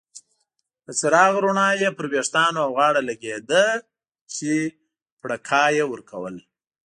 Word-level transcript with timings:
د 0.85 0.87
څراغ 0.99 1.33
رڼا 1.45 1.69
یې 1.81 1.89
پر 1.97 2.05
ویښتانو 2.11 2.57
او 2.65 2.69
غاړه 2.77 3.01
لګیده 3.09 3.65
چې 4.35 4.51
پرکا 5.21 5.63
یې 5.77 5.83
ورکول. 5.91 6.35